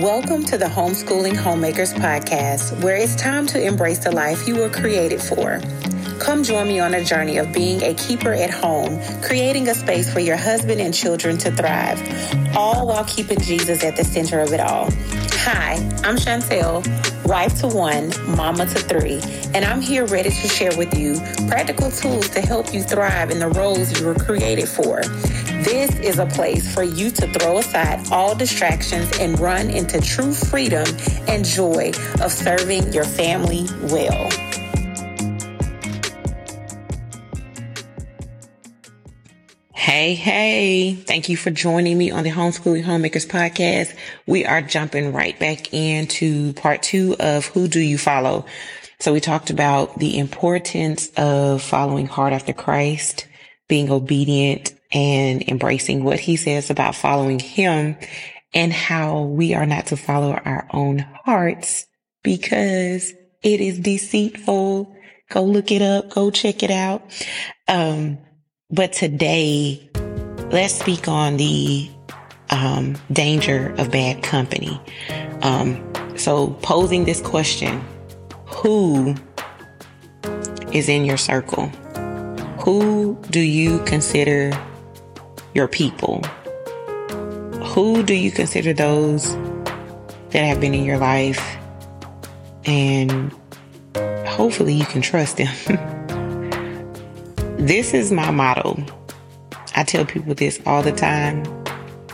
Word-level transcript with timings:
Welcome 0.00 0.42
to 0.44 0.56
the 0.56 0.64
Homeschooling 0.64 1.36
Homemakers 1.36 1.92
Podcast, 1.92 2.82
where 2.82 2.96
it's 2.96 3.14
time 3.14 3.46
to 3.48 3.62
embrace 3.62 3.98
the 3.98 4.10
life 4.10 4.48
you 4.48 4.56
were 4.56 4.70
created 4.70 5.20
for. 5.20 5.60
Come 6.18 6.42
join 6.42 6.68
me 6.68 6.80
on 6.80 6.94
a 6.94 7.04
journey 7.04 7.36
of 7.36 7.52
being 7.52 7.82
a 7.82 7.92
keeper 7.92 8.32
at 8.32 8.48
home, 8.48 8.98
creating 9.20 9.68
a 9.68 9.74
space 9.74 10.10
for 10.10 10.20
your 10.20 10.38
husband 10.38 10.80
and 10.80 10.94
children 10.94 11.36
to 11.36 11.50
thrive, 11.50 12.00
all 12.56 12.86
while 12.86 13.04
keeping 13.04 13.38
Jesus 13.38 13.84
at 13.84 13.96
the 13.96 14.02
center 14.02 14.40
of 14.40 14.54
it 14.54 14.60
all. 14.60 14.88
Hi, 15.44 15.74
I'm 16.04 16.16
Chantel, 16.16 16.82
wife 17.24 17.60
to 17.60 17.68
one, 17.68 18.12
mama 18.36 18.66
to 18.66 18.78
three, 18.78 19.20
and 19.54 19.64
I'm 19.64 19.80
here 19.80 20.06
ready 20.06 20.30
to 20.30 20.48
share 20.48 20.76
with 20.76 20.96
you 20.96 21.20
practical 21.48 21.90
tools 21.90 22.28
to 22.30 22.40
help 22.40 22.72
you 22.72 22.82
thrive 22.82 23.30
in 23.30 23.38
the 23.38 23.48
roles 23.48 23.98
you 23.98 24.06
were 24.06 24.14
created 24.14 24.68
for. 24.68 25.02
This 25.62 25.96
is 26.00 26.18
a 26.18 26.26
place 26.26 26.72
for 26.74 26.82
you 26.82 27.10
to 27.12 27.32
throw 27.34 27.58
aside 27.58 28.10
all 28.10 28.34
distractions 28.34 29.10
and 29.18 29.38
run 29.38 29.70
into 29.70 30.00
true 30.00 30.32
freedom 30.32 30.86
and 31.28 31.44
joy 31.44 31.92
of 32.20 32.32
serving 32.32 32.92
your 32.92 33.04
family 33.04 33.66
well. 33.82 34.28
Hey, 40.02 40.14
hey, 40.14 40.94
thank 40.94 41.28
you 41.28 41.36
for 41.36 41.52
joining 41.52 41.96
me 41.96 42.10
on 42.10 42.24
the 42.24 42.30
Homeschooling 42.30 42.82
Homemakers 42.82 43.24
podcast. 43.24 43.94
We 44.26 44.44
are 44.44 44.60
jumping 44.60 45.12
right 45.12 45.38
back 45.38 45.72
into 45.72 46.54
part 46.54 46.82
two 46.82 47.14
of 47.20 47.46
Who 47.46 47.68
Do 47.68 47.78
You 47.78 47.98
Follow? 47.98 48.44
So 48.98 49.12
we 49.12 49.20
talked 49.20 49.50
about 49.50 50.00
the 50.00 50.18
importance 50.18 51.08
of 51.16 51.62
following 51.62 52.06
hard 52.06 52.32
after 52.32 52.52
Christ, 52.52 53.28
being 53.68 53.92
obedient 53.92 54.74
and 54.92 55.48
embracing 55.48 56.02
what 56.02 56.18
he 56.18 56.34
says 56.34 56.68
about 56.68 56.96
following 56.96 57.38
him 57.38 57.96
and 58.52 58.72
how 58.72 59.20
we 59.20 59.54
are 59.54 59.66
not 59.66 59.86
to 59.86 59.96
follow 59.96 60.32
our 60.32 60.66
own 60.72 60.98
hearts 61.24 61.86
because 62.24 63.12
it 63.44 63.60
is 63.60 63.78
deceitful. 63.78 64.96
Go 65.30 65.44
look 65.44 65.70
it 65.70 65.80
up. 65.80 66.10
Go 66.10 66.32
check 66.32 66.64
it 66.64 66.72
out. 66.72 67.04
Um, 67.68 68.18
but 68.68 68.94
today 68.94 69.90
let's 70.52 70.74
speak 70.74 71.08
on 71.08 71.38
the, 71.38 71.90
um, 72.50 72.94
danger 73.10 73.74
of 73.78 73.90
bad 73.90 74.22
company. 74.22 74.78
Um, 75.40 75.82
so 76.16 76.48
posing 76.62 77.04
this 77.04 77.20
question, 77.20 77.82
who 78.44 79.16
is 80.72 80.88
in 80.88 81.04
your 81.04 81.16
circle? 81.16 81.66
Who 82.60 83.18
do 83.30 83.40
you 83.40 83.80
consider 83.84 84.52
your 85.54 85.68
people? 85.68 86.22
Who 87.64 88.02
do 88.02 88.14
you 88.14 88.30
consider 88.30 88.72
those 88.72 89.34
that 90.30 90.44
have 90.44 90.60
been 90.60 90.74
in 90.74 90.84
your 90.84 90.98
life 90.98 91.56
and 92.64 93.32
hopefully 94.26 94.74
you 94.74 94.84
can 94.84 95.00
trust 95.00 95.38
them? 95.38 95.54
this 97.56 97.94
is 97.94 98.12
my 98.12 98.30
motto. 98.30 99.01
I 99.74 99.84
tell 99.84 100.04
people 100.04 100.34
this 100.34 100.60
all 100.66 100.82
the 100.82 100.92
time. 100.92 101.44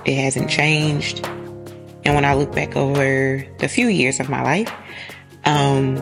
It 0.05 0.15
hasn't 0.15 0.49
changed. 0.49 1.27
And 2.05 2.15
when 2.15 2.25
I 2.25 2.35
look 2.35 2.55
back 2.55 2.77
over 2.77 3.45
the 3.59 3.69
few 3.69 3.89
years 3.89 4.21
of 4.21 4.29
my 4.29 4.43
life, 4.43 4.73
um, 5.45 5.97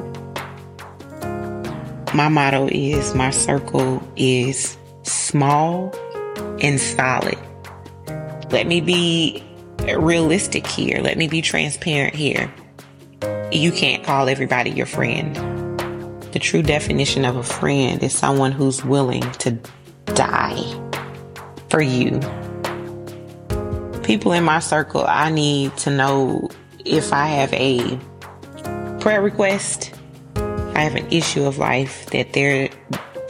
my 2.14 2.28
motto 2.28 2.68
is 2.68 3.14
my 3.14 3.30
circle 3.30 4.06
is 4.16 4.76
small 5.02 5.94
and 6.60 6.80
solid. 6.80 7.38
Let 8.50 8.66
me 8.66 8.80
be 8.80 9.42
realistic 9.96 10.66
here. 10.66 11.00
Let 11.00 11.18
me 11.18 11.26
be 11.26 11.42
transparent 11.42 12.14
here. 12.14 12.52
You 13.50 13.72
can't 13.72 14.04
call 14.04 14.28
everybody 14.28 14.70
your 14.70 14.86
friend. 14.86 15.34
The 16.32 16.38
true 16.38 16.62
definition 16.62 17.24
of 17.24 17.36
a 17.36 17.42
friend 17.42 18.02
is 18.02 18.12
someone 18.12 18.52
who's 18.52 18.84
willing 18.84 19.30
to 19.32 19.58
die 20.06 20.85
for 21.70 21.80
you. 21.80 22.20
People 24.02 24.32
in 24.32 24.44
my 24.44 24.60
circle, 24.60 25.04
I 25.06 25.30
need 25.30 25.76
to 25.78 25.90
know 25.90 26.50
if 26.84 27.12
I 27.12 27.26
have 27.26 27.52
a 27.52 27.98
prayer 29.00 29.22
request, 29.22 29.92
I 30.36 30.80
have 30.80 30.94
an 30.94 31.06
issue 31.10 31.44
of 31.44 31.58
life 31.58 32.06
that 32.10 32.32
they're 32.32 32.68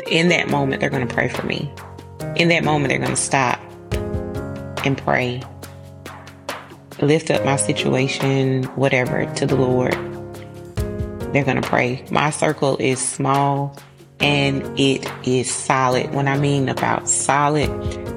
in 0.06 0.28
that 0.28 0.50
moment, 0.50 0.80
they're 0.80 0.90
going 0.90 1.06
to 1.06 1.14
pray 1.14 1.28
for 1.28 1.44
me 1.46 1.72
in 2.36 2.48
that 2.48 2.64
moment, 2.64 2.90
they're 2.90 2.98
going 2.98 3.10
to 3.10 3.16
stop 3.16 3.58
and 4.84 4.96
pray, 4.98 5.42
lift 7.00 7.30
up 7.30 7.44
my 7.44 7.56
situation, 7.56 8.64
whatever, 8.76 9.26
to 9.34 9.46
the 9.46 9.56
Lord. 9.56 9.94
They're 11.32 11.44
going 11.44 11.60
to 11.60 11.68
pray. 11.68 12.04
My 12.10 12.30
circle 12.30 12.76
is 12.78 13.00
small 13.00 13.76
and 14.20 14.62
it 14.78 15.10
is 15.26 15.52
solid. 15.52 16.14
When 16.14 16.28
I 16.28 16.38
mean 16.38 16.68
about 16.68 17.08
solid, 17.08 17.70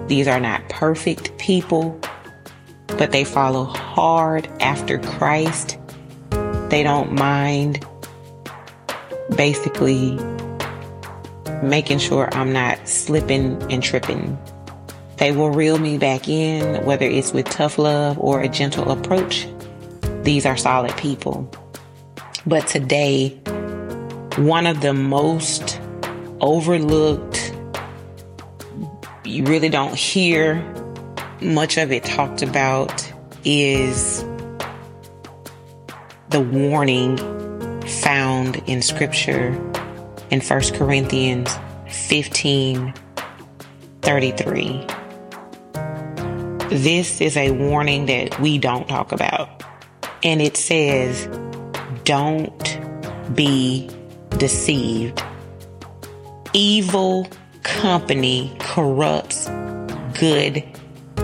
these 0.07 0.27
are 0.27 0.39
not 0.39 0.67
perfect 0.69 1.37
people, 1.37 1.99
but 2.87 3.11
they 3.11 3.23
follow 3.23 3.65
hard 3.65 4.47
after 4.59 4.99
Christ. 4.99 5.77
They 6.69 6.83
don't 6.83 7.13
mind 7.13 7.85
basically 9.35 10.19
making 11.61 11.99
sure 11.99 12.29
I'm 12.33 12.53
not 12.53 12.87
slipping 12.87 13.61
and 13.71 13.83
tripping. 13.83 14.37
They 15.17 15.33
will 15.33 15.51
reel 15.51 15.77
me 15.77 15.97
back 15.97 16.29
in, 16.29 16.85
whether 16.85 17.05
it's 17.05 17.33
with 17.33 17.45
tough 17.49 17.77
love 17.77 18.17
or 18.19 18.41
a 18.41 18.47
gentle 18.47 18.89
approach. 18.91 19.47
These 20.23 20.45
are 20.45 20.55
solid 20.55 20.95
people. 20.95 21.51
But 22.45 22.67
today, 22.67 23.29
one 24.37 24.65
of 24.65 24.79
the 24.79 24.93
most 24.93 25.68
overlooked, 26.41 27.53
you 29.23 29.43
really 29.45 29.69
don't 29.69 29.95
hear 29.95 30.55
much 31.41 31.77
of 31.77 31.91
it 31.91 32.03
talked 32.03 32.41
about 32.41 33.11
is 33.45 34.23
the 36.29 36.41
warning 36.41 37.17
found 37.87 38.57
in 38.67 38.81
scripture 38.81 39.47
in 40.29 40.41
1 40.41 40.61
Corinthians 40.73 41.55
15 41.89 42.93
33. 44.01 44.87
This 46.69 47.19
is 47.19 47.35
a 47.35 47.51
warning 47.51 48.05
that 48.05 48.39
we 48.39 48.57
don't 48.57 48.87
talk 48.87 49.11
about. 49.11 49.63
And 50.23 50.41
it 50.41 50.55
says, 50.55 51.27
don't 52.03 53.35
be 53.35 53.89
deceived. 54.37 55.21
Evil 56.53 57.27
company 57.61 58.55
corrupts 58.59 59.47
good 60.19 60.63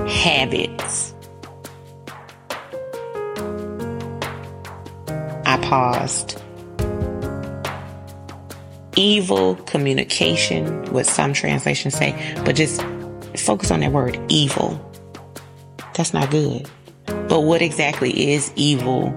habits. 0.07 1.13
I 5.47 5.57
paused 5.63 6.39
evil 8.95 9.55
communication, 9.55 10.85
what 10.93 11.07
some 11.07 11.33
translations 11.33 11.95
say, 11.95 12.13
but 12.45 12.55
just 12.55 12.83
focus 13.37 13.71
on 13.71 13.79
that 13.79 13.91
word 13.91 14.19
evil. 14.29 14.79
That's 15.95 16.13
not 16.13 16.29
good. 16.29 16.69
But 17.05 17.41
what 17.41 17.63
exactly 17.63 18.33
is 18.33 18.51
evil 18.55 19.11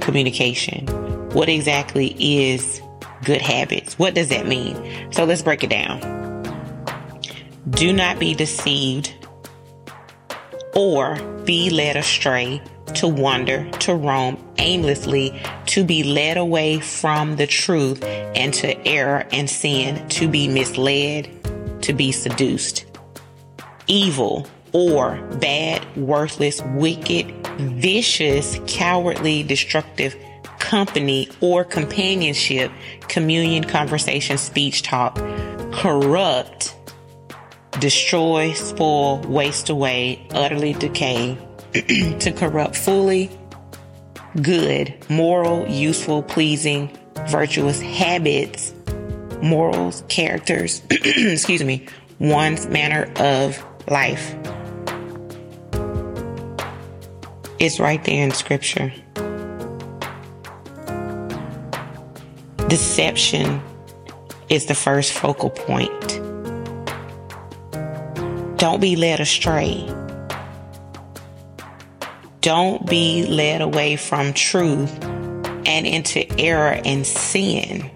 communication? 0.00 0.86
What 1.30 1.48
exactly 1.48 2.16
is 2.18 2.81
good 3.24 3.42
habits? 3.42 3.98
What 3.98 4.14
does 4.14 4.28
that 4.28 4.46
mean? 4.46 5.12
So 5.12 5.24
let's 5.24 5.42
break 5.42 5.64
it 5.64 5.70
down. 5.70 6.00
Do 7.70 7.92
not 7.92 8.18
be 8.18 8.34
deceived 8.34 9.14
or 10.74 11.16
be 11.44 11.70
led 11.70 11.96
astray 11.96 12.60
to 12.94 13.08
wander, 13.08 13.68
to 13.70 13.94
roam 13.94 14.42
aimlessly, 14.58 15.40
to 15.66 15.84
be 15.84 16.02
led 16.02 16.36
away 16.36 16.80
from 16.80 17.36
the 17.36 17.46
truth, 17.46 18.02
and 18.04 18.52
to 18.54 18.86
error 18.86 19.26
and 19.32 19.48
sin, 19.48 20.06
to 20.08 20.28
be 20.28 20.48
misled, 20.48 21.30
to 21.82 21.92
be 21.92 22.12
seduced. 22.12 22.84
Evil 23.86 24.46
or 24.72 25.16
bad, 25.40 25.84
worthless, 25.96 26.62
wicked, 26.74 27.26
vicious, 27.58 28.58
cowardly, 28.66 29.42
destructive 29.42 30.16
company 30.72 31.28
or 31.42 31.64
companionship, 31.64 32.72
communion, 33.06 33.62
conversation, 33.62 34.38
speech, 34.38 34.80
talk, 34.80 35.16
corrupt, 35.70 36.74
destroy, 37.78 38.54
spoil, 38.54 39.20
waste 39.20 39.68
away, 39.68 40.26
utterly 40.30 40.72
decay, 40.72 41.36
to 41.74 42.32
corrupt 42.34 42.74
fully 42.74 43.30
good, 44.40 44.94
moral, 45.10 45.68
useful, 45.68 46.22
pleasing, 46.22 46.88
virtuous 47.28 47.82
habits, 47.82 48.72
morals, 49.42 50.02
characters, 50.08 50.80
excuse 50.90 51.62
me, 51.62 51.86
one's 52.18 52.66
manner 52.66 53.12
of 53.16 53.62
life. 53.90 54.34
It's 57.58 57.78
right 57.78 58.02
there 58.04 58.24
in 58.24 58.30
scripture. 58.30 58.90
Deception 62.72 63.60
is 64.48 64.64
the 64.64 64.74
first 64.74 65.12
focal 65.12 65.50
point. 65.50 66.08
Don't 68.56 68.80
be 68.80 68.96
led 68.96 69.20
astray. 69.20 69.86
Don't 72.40 72.86
be 72.86 73.26
led 73.26 73.60
away 73.60 73.96
from 73.96 74.32
truth 74.32 74.90
and 75.04 75.86
into 75.86 76.24
error 76.40 76.80
and 76.82 77.06
sin. 77.06 77.90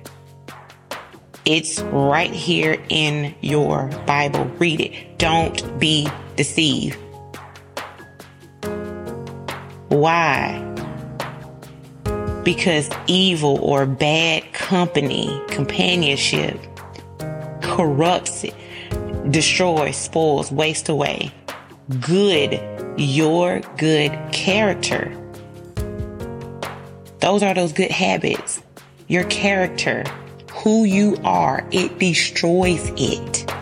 It's 1.47 1.81
right 1.81 2.31
here 2.31 2.77
in 2.91 3.35
your 3.41 3.87
Bible. 4.07 4.45
Read 4.59 4.83
it. 4.83 5.17
Don't 5.17 5.79
be 5.79 6.07
deceived. 6.37 6.99
Why? 9.89 10.76
Because 12.47 12.89
evil 13.09 13.59
or 13.61 13.87
bad 13.87 14.53
company, 14.53 15.43
companionship, 15.49 16.61
corrupts 17.61 18.45
it, 18.45 18.55
destroys, 19.33 19.97
spoils, 19.97 20.53
wastes 20.53 20.89
away. 20.89 21.33
Good, 22.01 22.61
your 22.97 23.63
good 23.79 24.17
character. 24.31 25.13
Those 27.19 27.43
are 27.43 27.53
those 27.53 27.73
good 27.73 27.91
habits. 27.91 28.63
Your 29.09 29.25
character, 29.25 30.05
who 30.53 30.85
you 30.85 31.17
are, 31.25 31.67
it 31.73 31.99
destroys 31.99 32.93
it. 32.97 33.53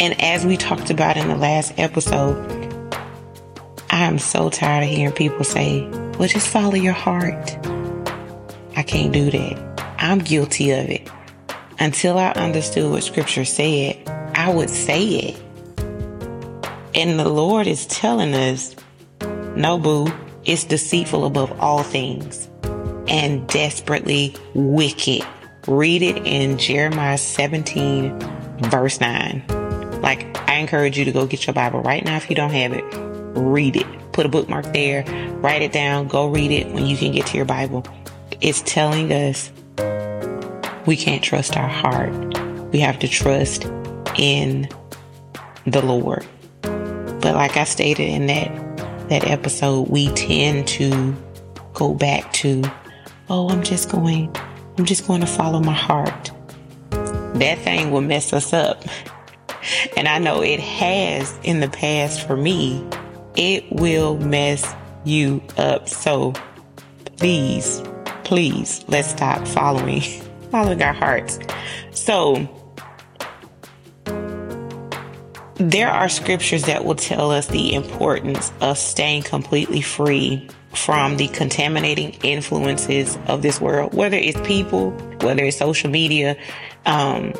And 0.00 0.18
as 0.18 0.46
we 0.46 0.56
talked 0.56 0.88
about 0.88 1.18
in 1.18 1.28
the 1.28 1.36
last 1.36 1.74
episode, 1.76 2.63
I 3.94 4.06
am 4.06 4.18
so 4.18 4.50
tired 4.50 4.82
of 4.82 4.88
hearing 4.88 5.14
people 5.14 5.44
say, 5.44 5.88
well, 6.18 6.26
just 6.26 6.48
follow 6.48 6.74
your 6.74 6.92
heart. 6.92 7.56
I 8.76 8.82
can't 8.82 9.12
do 9.12 9.30
that. 9.30 9.96
I'm 9.98 10.18
guilty 10.18 10.72
of 10.72 10.90
it. 10.90 11.08
Until 11.78 12.18
I 12.18 12.32
understood 12.32 12.90
what 12.90 13.04
scripture 13.04 13.44
said, 13.44 13.96
I 14.34 14.52
would 14.52 14.68
say 14.68 15.04
it. 15.04 15.42
And 16.96 17.20
the 17.20 17.28
Lord 17.28 17.68
is 17.68 17.86
telling 17.86 18.34
us, 18.34 18.74
no, 19.54 19.78
boo, 19.78 20.08
it's 20.44 20.64
deceitful 20.64 21.24
above 21.24 21.60
all 21.60 21.84
things 21.84 22.48
and 23.06 23.46
desperately 23.46 24.34
wicked. 24.54 25.24
Read 25.68 26.02
it 26.02 26.16
in 26.26 26.58
Jeremiah 26.58 27.16
17, 27.16 28.18
verse 28.58 29.00
9. 29.00 29.44
Like, 30.02 30.36
I 30.50 30.56
encourage 30.56 30.98
you 30.98 31.04
to 31.04 31.12
go 31.12 31.28
get 31.28 31.46
your 31.46 31.54
Bible 31.54 31.80
right 31.80 32.04
now 32.04 32.16
if 32.16 32.28
you 32.28 32.34
don't 32.34 32.50
have 32.50 32.72
it. 32.72 33.13
Read 33.34 33.76
it. 33.76 33.86
Put 34.12 34.26
a 34.26 34.28
bookmark 34.28 34.72
there. 34.72 35.04
Write 35.40 35.62
it 35.62 35.72
down. 35.72 36.08
Go 36.08 36.28
read 36.28 36.50
it 36.50 36.72
when 36.72 36.86
you 36.86 36.96
can 36.96 37.12
get 37.12 37.26
to 37.26 37.36
your 37.36 37.46
Bible. 37.46 37.84
It's 38.40 38.62
telling 38.62 39.12
us 39.12 39.50
we 40.86 40.96
can't 40.96 41.22
trust 41.22 41.56
our 41.56 41.68
heart. 41.68 42.12
We 42.72 42.80
have 42.80 42.98
to 43.00 43.08
trust 43.08 43.64
in 44.16 44.68
the 45.66 45.84
Lord. 45.84 46.26
But 46.62 47.34
like 47.34 47.56
I 47.56 47.64
stated 47.64 48.08
in 48.08 48.26
that 48.26 48.64
that 49.08 49.26
episode, 49.26 49.88
we 49.88 50.08
tend 50.12 50.66
to 50.66 51.14
go 51.74 51.94
back 51.94 52.32
to, 52.34 52.62
oh, 53.28 53.48
I'm 53.50 53.62
just 53.62 53.90
going, 53.90 54.34
I'm 54.78 54.84
just 54.84 55.06
going 55.06 55.20
to 55.20 55.26
follow 55.26 55.60
my 55.60 55.74
heart. 55.74 56.30
That 56.90 57.58
thing 57.58 57.90
will 57.90 58.00
mess 58.00 58.32
us 58.32 58.52
up. 58.52 58.84
And 59.96 60.06
I 60.08 60.18
know 60.18 60.42
it 60.42 60.60
has 60.60 61.38
in 61.42 61.60
the 61.60 61.70
past 61.70 62.26
for 62.26 62.36
me. 62.36 62.86
It 63.36 63.70
will 63.70 64.18
mess 64.18 64.74
you 65.04 65.42
up. 65.56 65.88
So 65.88 66.32
please, 67.16 67.82
please, 68.24 68.84
let's 68.88 69.08
stop 69.08 69.46
following, 69.46 70.00
following 70.50 70.82
our 70.82 70.92
hearts. 70.92 71.38
So 71.92 72.48
there 75.56 75.88
are 75.88 76.08
scriptures 76.08 76.64
that 76.64 76.84
will 76.84 76.96
tell 76.96 77.30
us 77.30 77.46
the 77.46 77.74
importance 77.74 78.52
of 78.60 78.76
staying 78.76 79.22
completely 79.22 79.80
free 79.80 80.48
from 80.74 81.16
the 81.16 81.28
contaminating 81.28 82.10
influences 82.22 83.16
of 83.26 83.42
this 83.42 83.60
world, 83.60 83.94
whether 83.94 84.16
it's 84.16 84.40
people, 84.40 84.90
whether 85.20 85.44
it's 85.44 85.56
social 85.56 85.90
media, 85.90 86.36
um, 86.86 87.30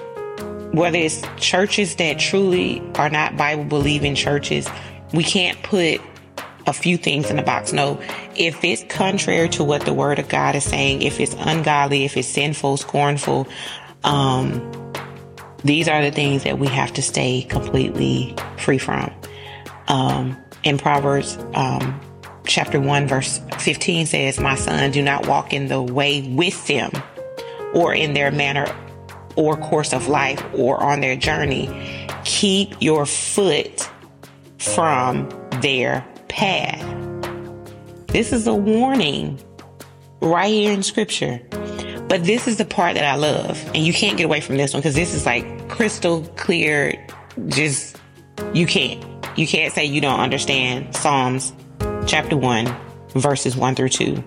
whether 0.73 0.99
it's 0.99 1.23
churches 1.37 1.97
that 1.97 2.19
truly 2.19 2.81
are 2.95 3.11
not 3.11 3.37
Bible 3.37 3.65
believing 3.65 4.15
churches, 4.15 4.69
we 5.15 5.25
can't 5.25 5.63
put 5.63 6.01
a 6.67 6.73
few 6.73 6.97
things 6.97 7.31
in 7.31 7.37
the 7.37 7.43
box. 7.43 7.73
No, 7.73 8.01
if 8.37 8.65
it's 8.65 8.85
contrary 8.85 9.49
to 9.51 9.65
what 9.65 9.83
the 9.83 9.93
word 9.93 10.19
of 10.19 10.29
God 10.29 10.55
is 10.55 10.65
saying, 10.65 11.03
if 11.03 11.21
it's 11.21 11.35
ungodly, 11.39 12.05
if 12.05 12.17
it's 12.17 12.29
sinful, 12.29 12.79
scornful, 12.79 13.47
um, 14.03 14.73
these 15.63 15.89
are 15.89 16.03
the 16.03 16.11
things 16.11 16.45
that 16.45 16.59
we 16.59 16.67
have 16.69 16.93
to 16.95 17.03
stay 17.03 17.43
completely 17.43 18.35
free 18.59 18.79
from. 18.79 19.11
Um, 19.89 20.37
in 20.63 20.79
Proverbs, 20.79 21.37
um, 21.55 22.01
chapter 22.47 22.81
1, 22.81 23.07
verse 23.07 23.41
15 23.59 24.07
says, 24.07 24.41
My 24.41 24.55
son, 24.55 24.91
do 24.91 25.03
not 25.03 25.27
walk 25.27 25.53
in 25.53 25.69
the 25.69 25.83
way 25.83 26.23
with 26.23 26.67
them 26.67 26.91
or 27.75 27.95
in 27.95 28.15
their 28.15 28.31
manner 28.31 28.75
or 29.37 29.57
course 29.57 29.93
of 29.93 30.09
life 30.09 30.43
or 30.55 30.83
on 30.83 31.01
their 31.01 31.17
journey, 31.17 31.69
keep 32.25 32.75
your 32.81 33.05
foot 33.05 33.89
from 34.65 35.29
their 35.61 36.07
path. 36.29 36.81
This 38.09 38.33
is 38.33 38.47
a 38.47 38.55
warning 38.55 39.41
right 40.21 40.49
here 40.49 40.73
in 40.73 40.83
scripture. 40.83 41.41
But 42.09 42.25
this 42.25 42.47
is 42.47 42.59
the 42.59 42.65
part 42.65 42.95
that 42.95 43.05
I 43.05 43.17
love. 43.17 43.63
And 43.75 43.79
you 43.79 43.93
can't 43.93 44.17
get 44.17 44.25
away 44.25 44.41
from 44.41 44.57
this 44.57 44.73
one 44.73 44.81
because 44.81 44.95
this 44.95 45.15
is 45.15 45.27
like 45.27 45.69
crystal 45.69 46.23
clear. 46.37 47.07
Just, 47.49 47.97
you 48.53 48.67
can't. 48.67 49.05
You 49.37 49.47
can't 49.47 49.73
say 49.73 49.85
you 49.85 50.01
don't 50.01 50.21
understand 50.21 50.95
Psalms 50.95 51.53
chapter 52.07 52.37
1, 52.37 52.75
verses 53.11 53.57
1 53.57 53.75
through 53.75 53.89
2. 53.89 54.25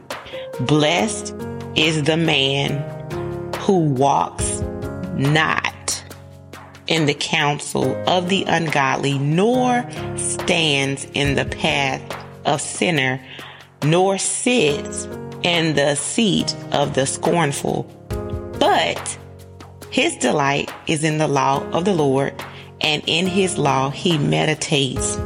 Blessed 0.62 1.34
is 1.76 2.04
the 2.04 2.18
man 2.18 2.84
who 3.60 3.80
walks 3.80 4.60
not 5.14 5.74
in 6.88 7.06
the 7.06 7.14
counsel 7.14 7.96
of 8.08 8.30
the 8.30 8.44
ungodly, 8.46 9.18
nor 9.20 9.90
stands 10.16 11.06
in 11.14 11.36
the 11.36 11.46
path 11.46 12.02
of 12.46 12.62
sinner, 12.62 13.22
nor 13.84 14.18
sits 14.18 15.06
in 15.44 15.76
the 15.76 15.96
seat 15.96 16.56
of 16.72 16.94
the 16.94 17.06
scornful. 17.06 17.84
But 18.60 19.18
his 19.92 20.16
delight 20.18 20.72
is 20.88 21.04
in 21.04 21.18
the 21.18 21.28
law 21.28 21.64
of 21.72 21.86
the 21.86 21.94
Lord, 21.94 22.34
and 22.82 23.04
in 23.06 23.28
his 23.28 23.58
law 23.58 23.90
he 23.90 24.18
meditates 24.18 25.18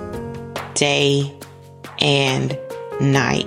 day 0.73 1.31
and 1.99 2.57
night. 2.99 3.45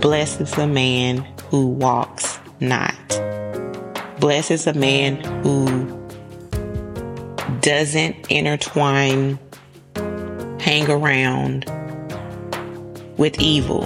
Blessed 0.00 0.40
is 0.40 0.50
the 0.52 0.66
man 0.66 1.18
who 1.48 1.68
walks 1.68 2.40
not. 2.60 3.31
Blessed 4.22 4.52
is 4.52 4.68
a 4.68 4.72
man 4.72 5.16
who 5.42 5.66
doesn't 7.60 8.30
intertwine, 8.30 9.36
hang 10.60 10.88
around 10.88 11.64
with 13.16 13.40
evil. 13.40 13.82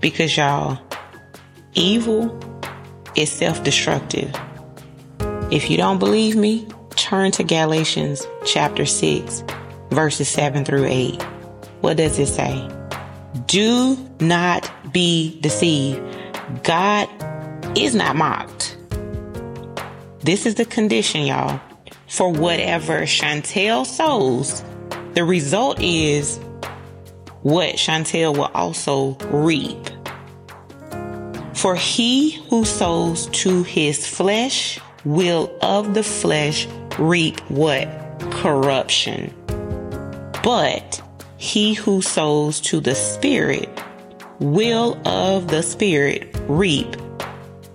Because 0.00 0.36
y'all, 0.36 0.78
evil 1.74 2.38
is 3.16 3.28
self 3.28 3.64
destructive. 3.64 4.32
If 5.50 5.68
you 5.68 5.76
don't 5.76 5.98
believe 5.98 6.36
me, 6.36 6.68
turn 6.90 7.32
to 7.32 7.42
Galatians 7.42 8.24
chapter 8.46 8.86
6, 8.86 9.42
verses 9.90 10.28
7 10.28 10.64
through 10.64 10.84
8. 10.84 11.20
What 11.80 11.96
does 11.96 12.20
it 12.20 12.28
say? 12.28 12.70
Do 13.46 13.96
not 14.20 14.70
be 14.92 15.40
deceived. 15.40 16.00
God 16.62 17.08
is 17.76 17.96
not 17.96 18.14
mocked. 18.14 18.77
This 20.28 20.44
is 20.44 20.56
the 20.56 20.66
condition, 20.66 21.22
y'all. 21.22 21.58
For 22.06 22.30
whatever 22.30 23.00
Chantel 23.06 23.86
sows, 23.86 24.62
the 25.14 25.24
result 25.24 25.80
is 25.80 26.36
what 27.40 27.76
Chantel 27.76 28.36
will 28.36 28.50
also 28.52 29.14
reap. 29.30 29.88
For 31.54 31.74
he 31.76 32.32
who 32.50 32.66
sows 32.66 33.28
to 33.40 33.62
his 33.62 34.06
flesh 34.06 34.78
will 35.02 35.50
of 35.62 35.94
the 35.94 36.02
flesh 36.02 36.68
reap 36.98 37.40
what? 37.48 37.88
Corruption. 38.30 39.32
But 40.44 41.00
he 41.38 41.72
who 41.72 42.02
sows 42.02 42.60
to 42.68 42.80
the 42.80 42.94
Spirit 42.94 43.70
will 44.40 45.00
of 45.08 45.48
the 45.48 45.62
Spirit 45.62 46.36
reap 46.48 46.96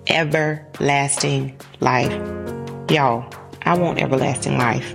everlasting 0.08 1.58
life. 1.80 2.12
Y'all, 2.90 3.32
I 3.62 3.76
want 3.76 4.00
everlasting 4.00 4.58
life. 4.58 4.94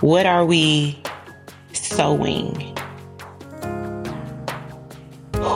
What 0.00 0.26
are 0.26 0.44
we 0.44 1.00
sowing? 1.72 2.76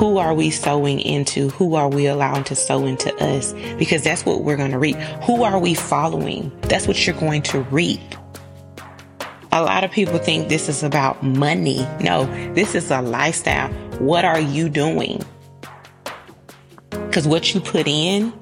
who 0.01 0.17
are 0.17 0.33
we 0.33 0.49
sowing 0.49 0.99
into? 0.99 1.51
Who 1.51 1.75
are 1.75 1.87
we 1.87 2.07
allowing 2.07 2.45
to 2.45 2.55
sow 2.55 2.87
into 2.87 3.15
us? 3.23 3.53
Because 3.79 4.03
that's 4.03 4.25
what 4.25 4.45
we're 4.45 4.57
going 4.57 4.71
to 4.71 4.79
reap. 4.79 4.97
Who 5.25 5.43
are 5.43 5.59
we 5.59 5.75
following? 5.75 6.51
That's 6.63 6.89
what 6.89 7.07
you're 7.07 7.21
going 7.21 7.43
to 7.43 7.61
reap. 7.65 8.01
A 9.53 9.63
lot 9.63 9.85
of 9.85 9.91
people 9.91 10.17
think 10.19 10.49
this 10.49 10.71
is 10.71 10.83
about 10.83 11.23
money. 11.23 11.87
No, 12.01 12.25
this 12.55 12.75
is 12.75 12.91
a 12.91 13.03
lifestyle. 13.03 13.69
What 13.99 14.25
are 14.25 14.41
you 14.41 14.71
doing? 14.71 15.23
Because 17.11 17.27
what 17.27 17.53
you 17.53 17.61
put 17.61 17.89
in 17.89 18.33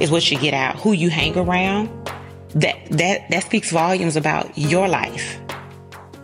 is 0.00 0.10
what 0.10 0.30
you 0.30 0.38
get 0.38 0.52
out. 0.52 0.76
Who 0.76 0.92
you 0.92 1.08
hang 1.08 1.34
around, 1.34 1.88
that, 2.50 2.76
that, 2.90 3.30
that 3.30 3.42
speaks 3.42 3.70
volumes 3.70 4.16
about 4.16 4.58
your 4.58 4.86
life. 4.86 5.40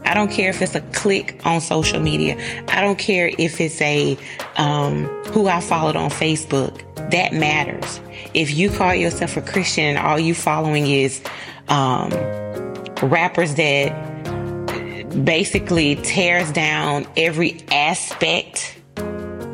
I 0.05 0.13
don't 0.13 0.31
care 0.31 0.51
if 0.51 0.61
it's 0.61 0.75
a 0.75 0.83
click 0.83 1.41
on 1.47 1.63
social 1.63 1.99
media. 1.99 2.37
I 2.69 2.83
don't 2.83 2.99
care 2.99 3.31
if 3.39 3.59
it's 3.59 3.81
a 3.81 4.19
um, 4.59 5.05
who 5.29 5.49
I 5.49 5.63
followed 5.63 5.97
on 5.97 6.11
Facebook. 6.11 6.77
That 7.11 7.33
matters. 7.33 8.03
If 8.35 8.55
you 8.55 8.69
call 8.69 8.95
yourself 8.95 9.39
a 9.39 9.41
Christian 9.41 9.85
and 9.85 9.99
all 9.99 10.19
you 10.19 10.35
following 10.35 10.87
is 10.87 11.23
um, 11.69 12.11
rappers 13.01 13.55
that 13.55 15.25
basically 15.25 15.97
tears 15.97 16.53
down 16.53 17.07
every 17.17 17.65
aspect 17.71 18.79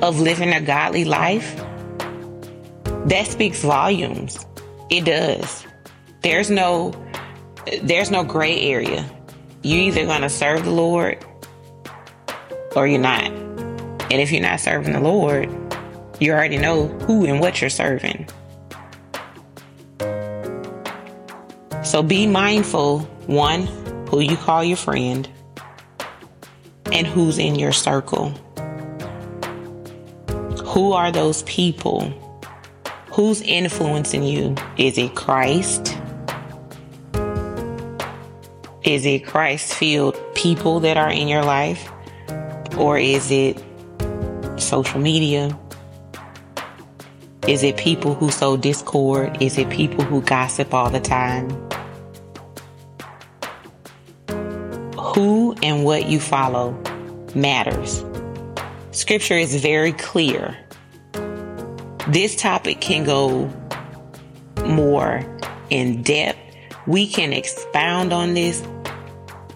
of 0.02 0.18
living 0.18 0.52
a 0.52 0.60
godly 0.60 1.04
life, 1.04 1.64
that 3.06 3.26
speaks 3.26 3.62
volumes. 3.62 4.44
It 4.90 5.04
does. 5.04 5.66
There's 6.22 6.50
no 6.50 6.92
there's 7.82 8.10
no 8.10 8.24
gray 8.24 8.60
area 8.60 9.08
you're 9.62 9.80
either 9.80 10.06
going 10.06 10.22
to 10.22 10.30
serve 10.30 10.64
the 10.64 10.70
Lord 10.70 11.24
or 12.76 12.86
you're 12.86 13.00
not. 13.00 13.24
And 13.24 14.12
if 14.12 14.30
you're 14.32 14.42
not 14.42 14.60
serving 14.60 14.92
the 14.92 15.00
Lord, 15.00 15.50
you 16.20 16.32
already 16.32 16.58
know 16.58 16.86
who 16.86 17.26
and 17.26 17.40
what 17.40 17.60
you're 17.60 17.70
serving. 17.70 18.28
So 21.84 22.02
be 22.02 22.26
mindful 22.26 23.00
one, 23.26 23.66
who 24.08 24.20
you 24.20 24.36
call 24.36 24.62
your 24.62 24.76
friend, 24.76 25.28
and 26.92 27.06
who's 27.06 27.38
in 27.38 27.56
your 27.56 27.72
circle. 27.72 28.30
Who 30.64 30.92
are 30.92 31.10
those 31.10 31.42
people? 31.44 32.12
Who's 33.18 33.42
influencing 33.42 34.22
you? 34.22 34.54
Is 34.76 34.96
it 34.96 35.16
Christ? 35.16 35.98
Is 38.84 39.04
it 39.04 39.26
Christ 39.26 39.74
filled 39.74 40.16
people 40.36 40.78
that 40.78 40.96
are 40.96 41.10
in 41.10 41.26
your 41.26 41.42
life? 41.42 41.90
Or 42.76 42.96
is 42.96 43.32
it 43.32 43.60
social 44.56 45.00
media? 45.00 45.58
Is 47.48 47.64
it 47.64 47.76
people 47.76 48.14
who 48.14 48.30
sow 48.30 48.56
discord? 48.56 49.42
Is 49.42 49.58
it 49.58 49.68
people 49.68 50.04
who 50.04 50.22
gossip 50.22 50.72
all 50.72 50.88
the 50.88 51.00
time? 51.00 51.48
Who 54.96 55.56
and 55.60 55.82
what 55.82 56.06
you 56.06 56.20
follow 56.20 56.80
matters. 57.34 58.04
Scripture 58.92 59.38
is 59.38 59.60
very 59.60 59.92
clear. 59.92 60.56
This 62.08 62.36
topic 62.36 62.80
can 62.80 63.04
go 63.04 63.52
more 64.64 65.22
in 65.68 66.02
depth. 66.02 66.38
We 66.86 67.06
can 67.06 67.34
expound 67.34 68.14
on 68.14 68.32
this 68.32 68.66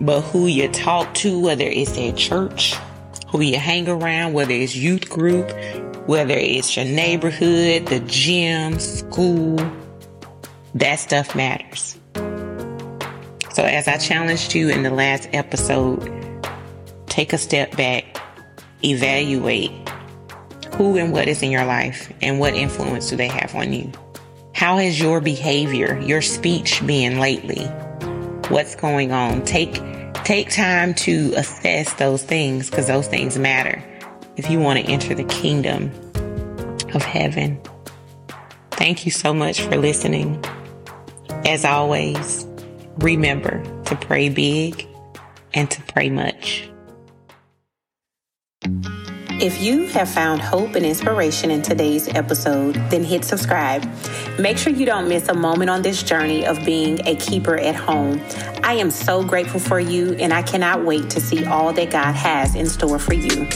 but 0.03 0.21
who 0.21 0.47
you 0.47 0.69
talk 0.69 1.15
to, 1.15 1.39
whether 1.41 1.65
it's 1.65 1.97
at 1.97 2.19
church, 2.19 2.75
who 3.29 3.41
you 3.41 3.59
hang 3.59 3.89
around, 3.89 4.35
whether 4.35 4.53
it's 4.53 4.77
youth 4.77 5.09
group, 5.09 5.51
whether 6.07 6.35
it's 6.35 6.77
your 6.77 6.85
neighborhood, 6.85 7.87
the 7.87 8.01
gym, 8.01 8.79
school, 8.79 9.57
that 10.75 10.97
stuff 10.97 11.35
matters. 11.35 11.99
So, 13.55 13.63
as 13.63 13.89
I 13.89 13.97
challenged 13.97 14.55
you 14.55 14.69
in 14.69 14.83
the 14.83 14.91
last 14.91 15.27
episode, 15.33 16.03
take 17.07 17.33
a 17.33 17.39
step 17.39 17.75
back, 17.77 18.21
evaluate 18.85 19.82
who 20.75 20.97
and 20.97 21.13
what 21.13 21.29
is 21.29 21.43
in 21.43 21.51
your 21.51 21.65
life 21.65 22.13
and 22.23 22.39
what 22.39 22.55
influence 22.55 23.11
do 23.11 23.17
they 23.17 23.29
have 23.29 23.55
on 23.55 23.73
you. 23.73 23.91
How 24.55 24.79
has 24.79 25.01
your 25.01 25.21
behavior, 25.21 26.01
your 26.01 26.23
speech 26.23 26.87
been 26.87 27.19
lately? 27.19 27.65
What's 28.49 28.75
going 28.75 29.13
on? 29.13 29.45
Take 29.45 29.81
Take 30.25 30.51
time 30.51 30.95
to 30.95 31.33
assess 31.37 31.95
those 31.95 32.23
things 32.23 32.71
because 32.71 32.87
those 32.87 33.09
things 33.09 33.37
matter 33.37 33.83
if 34.37 34.49
you 34.49 34.61
want 34.61 34.79
to 34.79 34.85
enter 34.85 35.17
the 35.17 35.25
kingdom 35.25 35.91
of 36.95 37.03
heaven. 37.03 37.61
Thank 38.71 39.05
you 39.05 39.11
so 39.11 39.35
much 39.35 39.63
for 39.63 39.77
listening. 39.77 40.43
As 41.45 41.65
always, 41.65 42.47
remember 42.99 43.65
to 43.87 43.97
pray 43.97 44.29
big 44.29 44.87
and 45.55 45.69
to 45.73 45.83
pray 45.83 46.09
much. 46.09 46.69
If 49.43 49.61
you 49.61 49.87
have 49.89 50.09
found 50.09 50.41
hope 50.41 50.77
and 50.77 50.87
inspiration 50.87 51.51
in 51.51 51.63
today's 51.63 52.07
episode, 52.07 52.77
then 52.91 53.03
hit 53.03 53.25
subscribe. 53.25 53.85
Make 54.39 54.57
sure 54.57 54.73
you 54.73 54.87
don't 54.87 55.09
miss 55.09 55.29
a 55.29 55.35
moment 55.35 55.69
on 55.69 55.83
this 55.83 56.05
journey 56.05 56.47
of 56.47 56.65
being 56.65 57.05
a 57.09 57.17
keeper 57.17 57.59
at 57.59 57.75
home. 57.75 58.21
I 58.63 58.75
am 58.75 58.93
so 58.93 59.25
grateful 59.25 59.59
for 59.59 59.81
you, 59.81 60.15
and 60.15 60.33
I 60.33 60.43
cannot 60.43 60.85
wait 60.85 61.11
to 61.11 61.21
see 61.21 61.45
all 61.45 61.73
that 61.73 61.91
God 61.91 62.15
has 62.15 62.55
in 62.55 62.67
store 62.67 63.01
for 63.01 63.15
you. 63.15 63.49